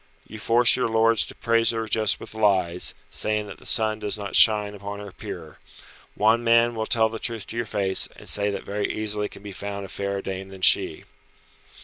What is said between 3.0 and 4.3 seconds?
saying that the sun does